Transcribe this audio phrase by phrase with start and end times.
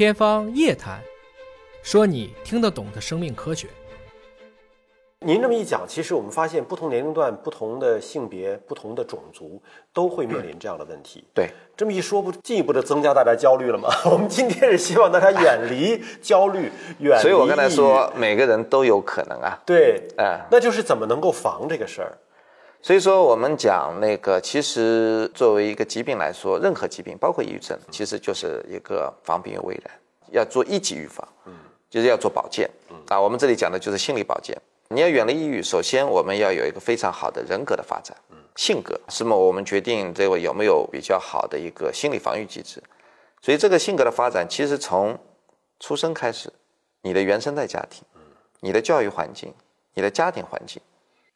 [0.00, 0.98] 天方夜谭，
[1.82, 3.68] 说你听得懂的生命科学。
[5.26, 9.60] 您这么一讲，其实我们发现，不同年龄段、不同的性别、不同的种族，
[9.92, 11.22] 都会面临这样的问题。
[11.34, 13.90] 对，这么一说，不进一步的增加大家焦虑了吗？
[14.10, 17.20] 我们今天是希望大家远离焦虑，远离。
[17.20, 19.60] 所以我刚才说，每个人都有可能啊。
[19.66, 22.16] 对，嗯，那就是怎么能够防这个事儿？
[22.82, 29.94] 所以说，我们讲那个，其实作为一个疾病来说，任何疾病，包括抑郁症，其实就是一个防病于未然，
[30.32, 31.52] 要做一级预防，嗯，
[31.90, 34.56] 就是要做保健，嗯啊，我们这里讲的就是心理保健。
[34.88, 39.36] 你要远离抑郁，首先我们要有一个非常好的人格的发展，嗯，性格是么？
[39.36, 42.82] 我们决定这个有没有比较好的一个心理防御机制。
[43.42, 45.18] 所以这个性格的发展，其实从
[45.78, 46.50] 出生开始，
[47.02, 48.22] 你的原生态家庭，嗯，
[48.60, 49.52] 你的教育环境，
[49.92, 50.80] 你的家庭环境。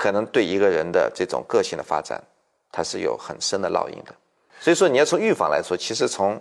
[0.00, 2.18] 可能对一个人的这种个性的发展，
[2.72, 4.14] 它是有很深的烙印的。
[4.58, 6.40] 所以说，你要从预防来说，其实从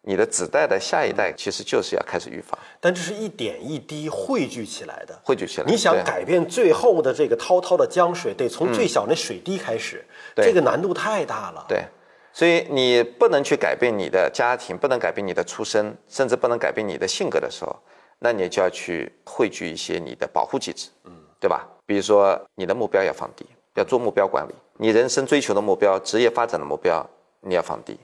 [0.00, 2.58] 你的子代的下一代，其实就是要开始预防。
[2.80, 5.66] 但这是一点一滴汇聚起来的，汇聚起来。
[5.66, 10.02] 你想改变最后的这个滔滔的江水，得从最小那水滴开始，
[10.36, 11.66] 这个难度太大了。
[11.68, 11.84] 对，
[12.32, 17.78] 所以你不能去改变你的家庭，不能改变你的出身，甚至不能改变你的性格的时候，
[18.20, 21.68] 那你就要去汇聚一些你的保护机制，嗯，对吧？
[21.86, 24.54] 比如说，你的目标要放低，要做目标管理。
[24.78, 27.04] 你人生追求的目标、职业发展的目标，
[27.40, 27.98] 你要放低。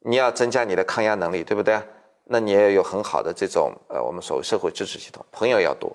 [0.00, 1.80] 你要增加你的抗压能力，对不对？
[2.24, 5.90] 那你要有很好的这种呃，我们所谓社会支持系统，朋友要多。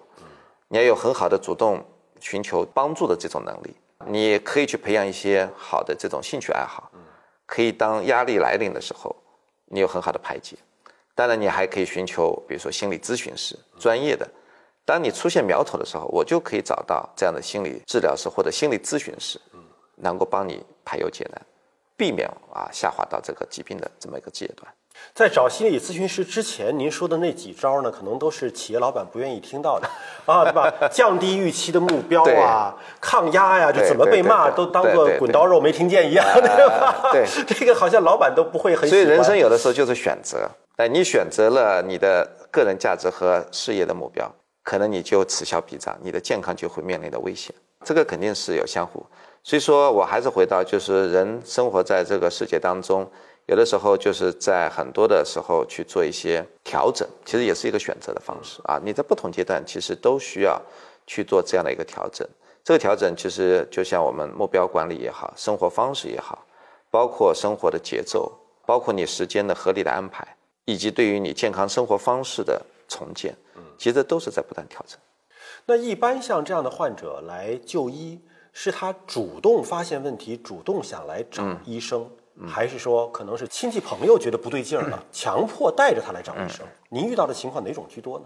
[0.67, 1.83] 你要有很好的主动
[2.19, 3.75] 寻求帮助的这种能力。
[4.07, 6.91] 你可以去培养一些好的这种兴趣爱好，
[7.45, 9.15] 可以当压力来临的时候，
[9.65, 10.57] 你有很好的排解。
[11.15, 14.27] 当然，你还可以寻求，比如说心理咨询师，专业的。
[14.85, 19.59] 当你出现苗头的时候，我就可以找到这样的心理治疗师或者心理咨询师，嗯
[19.97, 21.41] 能够帮你排忧解难，
[21.97, 24.71] 避免啊下滑到这个疾病的这么一个阶段。
[25.13, 29.87] 在找心理咨询师之前，您说的那几招呢，可能都是企业老板不愿意听到的
[30.25, 30.71] 啊，对吧？
[30.91, 37.09] 降低预期的目标啊，抗压呀，就怎么被骂都当做滚刀肉没听见一样，对吧？
[37.11, 38.87] 对， 这个好像老板都不会很。
[38.87, 44.31] 所以人生有的时候就是选择，哎，你选择了你的个人价值和事业的目标。
[44.65, 47.53] 可能你就此消彼长，你的健康就会面临的危险，
[47.85, 49.05] 这个肯定是有相互。
[49.43, 53.07] 所以说我还是回到，就是人生活在这个世界当中，
[53.45, 58.81] 有的时候就是在很多的时候去做一些调整，其实也是一个选择的方式啊。
[58.83, 60.59] 你在不同阶段其实都需要
[61.05, 62.27] 去做这样的一个调整。
[62.63, 66.43] 这个调整其实就像我们目标管理也好，生活方式也好，
[66.89, 68.33] 包括生活的节奏，
[68.65, 70.27] 包括你时间的合理的安排，
[70.65, 73.35] 以及对于你健康生活方式的重建。
[73.77, 74.99] 其实都是在不断调整。
[75.67, 78.19] 那一般像这样的患者来就医，
[78.53, 82.07] 是他主动发现问题，主动想来找医生，
[82.47, 86.65] 还是说可能是亲戚朋友觉得不对劲儿了，强迫带着他来找医生？
[86.89, 88.25] 您遇到的情况哪种居多呢？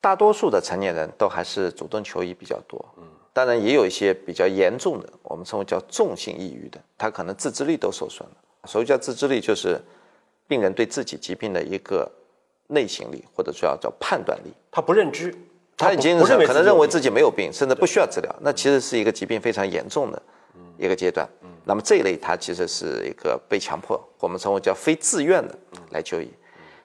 [0.00, 2.84] 大多数的成年人都还是主动求医比较多。
[2.96, 8.36] 嗯，当然也有一些比较严重的，我们称为叫重性抑郁的，他可能自制力都受损了。
[8.66, 9.80] 所谓叫自制力，就是
[10.46, 12.08] 病人对自己疾病的一个。
[12.72, 15.34] 内省力或者说要叫判断力，他不认知，
[15.76, 20.20] 他已经可能认为自己没有病，甚至不需要治疗，那其实是一个疾病非常严重的
[20.78, 21.28] 一个阶段。
[21.64, 25.54] 那么这一类他其实是一个被强迫，我们称为叫非自愿的
[25.90, 26.28] 来就医。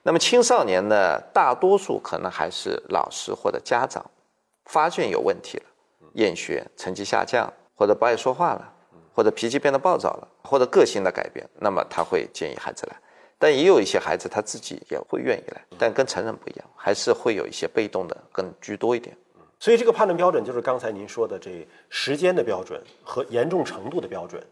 [0.04, 4.04] 那么青少年呢，大多数可能还是老师或者家长
[4.66, 5.64] 发现有问题了，
[6.14, 8.72] 厌学、成绩下降，或者不爱说话了，
[9.12, 12.96] 或者脾气变得暴躁了，或者个性的改变，那么他会建议孩子来。
[13.38, 19.16] 但也有一些孩子他自己也会愿意来，但跟成人不一样，还是会有一些被动的更居多一点。
[19.60, 24.42] 所以这个判断标准就是刚才您说的这时间的标准和严重程度的标准，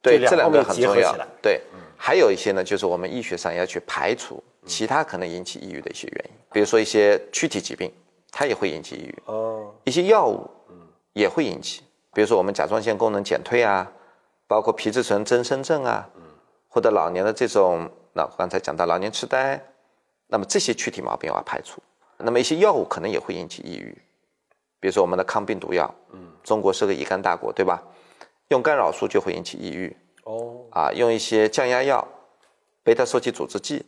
[0.00, 1.12] 对这两个很重要。
[1.42, 1.60] 对，
[1.96, 7.92] 还有一些呢，就是我们医学上要去排除其他可能引起抑郁的一些原因，比如说一些躯体疾病，
[8.30, 9.22] 它也会引起抑郁。
[9.26, 9.74] 哦。
[9.82, 10.76] 一些药物，嗯，
[11.14, 11.82] 也会引起，
[12.12, 13.90] 比如说我们甲状腺功能减退啊，
[14.46, 16.22] 包括皮质醇增生症啊，嗯，
[16.68, 17.90] 或者老年的这种。
[18.16, 19.62] 那刚才讲到老年痴呆，
[20.26, 21.82] 那么这些躯体毛病要排除。
[22.16, 23.94] 那么一些药物可能也会引起抑郁，
[24.80, 27.82] 比如说我们的抗病毒药，嗯，中国是个乙肝大国，对吧？
[28.48, 29.94] 用干扰素就会引起抑郁。
[30.24, 32.08] 哦，啊，用一些降压药，
[32.82, 33.84] 贝塔受体阻滞剂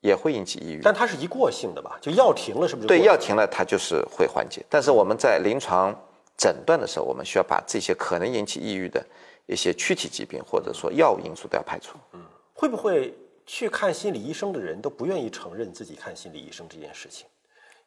[0.00, 0.80] 也会引起抑郁。
[0.82, 1.98] 但它是一过性的吧？
[2.00, 2.88] 就药停了是不是？
[2.88, 4.64] 对，药停了它就是会缓解。
[4.70, 5.94] 但是我们在临床
[6.34, 9.04] 诊断的时候，我们需要把这些可能引起抑郁的
[9.44, 11.98] 一些躯体疾病或者说药物因素都要排除。
[12.14, 12.24] 嗯，
[12.54, 13.14] 会不会？
[13.46, 17.26] 去看心理医生的人都不愿意承认自己看心理医生这件事情，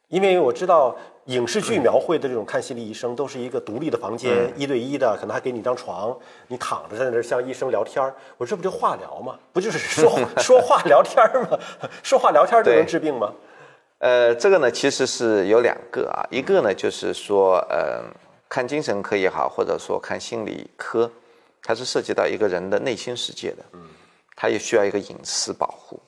[0.08, 0.96] 因为我知道
[1.26, 6.16] 影视剧描绘的这种看心理医生都是一个独立的房间，一对一的，可能还给你一张床，
[6.48, 8.14] 你躺着在那儿向医生聊天儿。
[8.38, 9.38] 我这不就化疗吗？
[9.52, 11.58] 不就是说 说话聊天吗？
[12.02, 13.32] 说话聊天就能治病吗？
[13.98, 18.02] 呃，这个呢其实是有两个啊，一个呢就是说，呃，
[18.48, 21.10] 看精神科也好，或者说看心理科，
[21.62, 23.82] 它是涉及到一个人的内心世界的，嗯，
[24.40, 26.00] 他也需要一个隐私保护，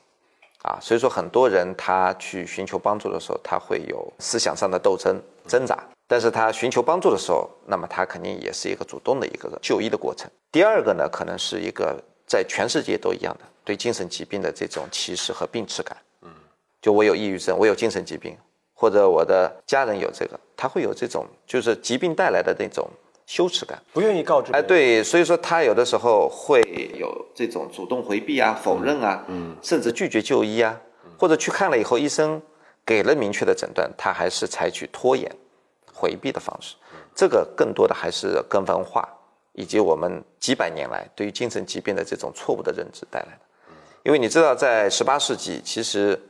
[0.63, 10.31] 啊，所以说很多人他去寻求帮助的时候，他会有思想上的斗争挣扎，但是他寻求帮助的时候，那么他肯定也是一个主动的一个就医的过程。
[10.51, 15.95] 第二个呢，可能是一个在全世界都一样的对精神疾病的这种歧视和病耻感。
[16.23, 16.31] 嗯
[16.81, 18.35] 就我有抑郁症，我有精神疾病，
[18.73, 22.89] 或者我的家人有这个，他会有这种就是疾病带来的那种
[23.33, 24.53] 羞耻感，不愿意告知。
[24.53, 26.61] 哎，对，所以说他有的时候会
[26.95, 30.79] 有这种主动回避啊、否认啊，嗯，甚至拒绝就医啊，
[31.19, 32.43] 或者去看了以后，医生
[32.85, 35.27] 给了明确的诊断，他还是采取拖延、
[35.95, 36.77] 回避的方式。
[37.15, 39.09] 这个更多的还是跟文化
[39.55, 43.41] 以及我们几百年来对于精神疾病的这种错误的认知带来的。
[44.03, 46.21] 因为你知道，在十八世纪，其实。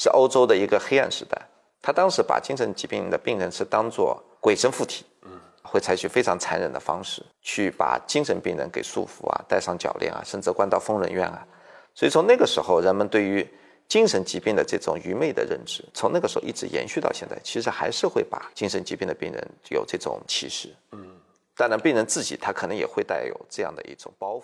[0.00, 1.36] 是欧洲的一个黑暗时代，
[1.82, 5.17] 他当时把精神疾病的病人是当做鬼神附体，嗯，
[5.62, 11.46] 会采取非常残忍的方式去把精神病人给束缚啊，戴上脚链啊，甚至关到疯人院啊。
[11.94, 13.46] 所以从那个时候，人们对于
[13.88, 21.18] 精神疾病的这种愚昧的认知，从那个时候一直延续到现在，其实还是会把精神疾病的病人有这种歧视，嗯，
[21.56, 24.42] 当然病人自己他可能也会带有这样的一种包袱。